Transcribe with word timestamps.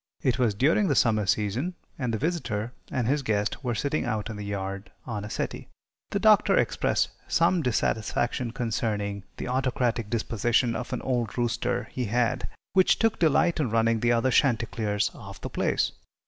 It 0.23 0.39
was 0.39 0.55
during 0.55 0.87
the 0.87 0.95
summer 0.95 1.27
season, 1.27 1.75
and 1.99 2.11
the 2.11 2.17
visitor 2.17 2.73
and 2.89 3.07
his 3.07 3.21
guest 3.21 3.63
were 3.63 3.75
sitting 3.75 4.03
out 4.03 4.31
in 4.31 4.35
the 4.35 4.43
yard 4.43 4.91
on 5.05 5.23
a 5.23 5.29
settee. 5.29 5.67
The 6.09 6.17
Doctor 6.17 6.57
expressed 6.57 7.09
some 7.27 7.61
dissatisfaction 7.61 8.49
concerning 8.49 9.25
the 9.37 9.47
autocratic 9.47 10.09
disposition 10.09 10.75
of 10.75 10.91
an 10.91 11.03
old 11.03 11.37
rooster 11.37 11.83
he 11.91 12.05
had, 12.05 12.47
which 12.73 12.97
took 12.97 13.19
delight 13.19 13.59
in 13.59 13.69
running 13.69 13.99
the 13.99 14.11
other 14.11 14.31
chanticleers 14.31 15.11
off 15.13 15.39
the 15.39 15.51
place. 15.51 15.91